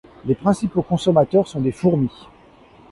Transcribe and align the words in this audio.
Les 0.25 0.33
principaux 0.33 0.81
consommateurs 0.81 1.47
sont 1.47 1.61
des 1.61 1.71
fourmis. 1.71 2.27